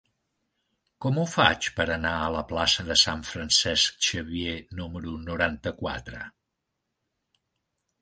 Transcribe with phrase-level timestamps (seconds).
[1.05, 6.27] Com ho faig per anar a la plaça de Sant Francesc Xavier número noranta-quatre?